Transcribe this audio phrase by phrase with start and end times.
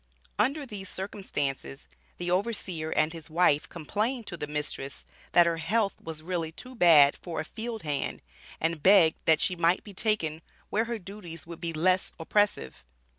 [0.39, 5.93] Under these circumstances, the overseer and his wife complained to the mistress that her health
[6.01, 8.23] was really too bad for a field hand
[8.59, 10.41] and begged that she might be taken
[10.71, 12.83] where her duties would be less oppressive.